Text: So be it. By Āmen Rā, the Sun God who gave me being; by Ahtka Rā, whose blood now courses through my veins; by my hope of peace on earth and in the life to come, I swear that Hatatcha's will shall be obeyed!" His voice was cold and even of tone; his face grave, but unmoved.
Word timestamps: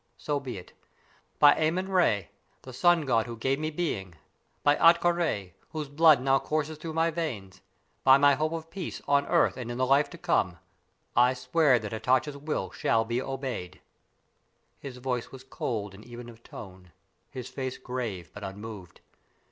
So 0.17 0.39
be 0.39 0.57
it. 0.57 0.73
By 1.37 1.53
Āmen 1.53 1.87
Rā, 1.87 2.25
the 2.63 2.73
Sun 2.73 3.01
God 3.03 3.27
who 3.27 3.37
gave 3.37 3.59
me 3.59 3.69
being; 3.69 4.15
by 4.63 4.75
Ahtka 4.77 5.13
Rā, 5.13 5.51
whose 5.73 5.89
blood 5.89 6.19
now 6.23 6.39
courses 6.39 6.79
through 6.79 6.93
my 6.93 7.11
veins; 7.11 7.61
by 8.03 8.17
my 8.17 8.33
hope 8.33 8.51
of 8.51 8.71
peace 8.71 8.99
on 9.07 9.27
earth 9.27 9.57
and 9.57 9.69
in 9.69 9.77
the 9.77 9.85
life 9.85 10.09
to 10.09 10.17
come, 10.17 10.57
I 11.15 11.35
swear 11.35 11.77
that 11.77 11.91
Hatatcha's 11.91 12.35
will 12.37 12.71
shall 12.71 13.05
be 13.05 13.21
obeyed!" 13.21 13.79
His 14.79 14.97
voice 14.97 15.31
was 15.31 15.43
cold 15.43 15.93
and 15.93 16.03
even 16.03 16.29
of 16.29 16.41
tone; 16.41 16.93
his 17.29 17.47
face 17.49 17.77
grave, 17.77 18.31
but 18.33 18.43
unmoved. 18.43 19.01